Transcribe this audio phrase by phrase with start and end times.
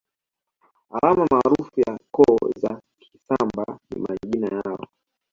[0.95, 4.87] Alama maarufu ya koo za Kisambaa ni majina yoa